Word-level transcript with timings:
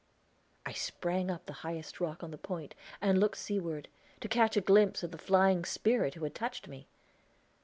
I 0.65 0.73
sprang 0.73 1.29
up 1.29 1.45
the 1.45 1.53
highest 1.61 1.99
rock 2.01 2.23
on 2.23 2.31
the 2.31 2.37
point, 2.39 2.73
and 3.01 3.19
looked 3.19 3.37
seaward, 3.37 3.87
to 4.21 4.27
catch 4.27 4.57
a 4.57 4.61
glimpse 4.61 5.03
of 5.03 5.11
the 5.11 5.17
flying 5.19 5.63
Spirit 5.63 6.15
who 6.15 6.23
had 6.23 6.33
touched 6.33 6.67
me. 6.67 6.87